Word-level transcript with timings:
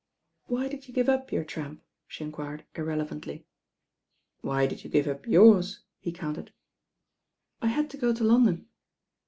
"Why 0.47 0.67
did 0.67 0.87
you 0.87 0.95
give 0.95 1.07
up 1.09 1.31
your 1.31 1.43
tramp?" 1.43 1.83
she 2.07 2.23
enquired 2.23 2.65
irrelevantly. 2.73 3.45
"Why 4.39 4.65
did 4.65 4.83
you 4.83 4.89
give 4.89 5.05
up 5.05 5.27
yours?" 5.27 5.81
he 5.99 6.11
countered. 6.11 6.51
"I 7.61 7.67
had 7.67 7.87
to 7.91 7.97
go 7.97 8.11
to 8.11 8.23
London." 8.23 8.65